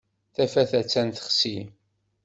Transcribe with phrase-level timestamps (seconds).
[0.35, 1.57] Tafat attan texsi.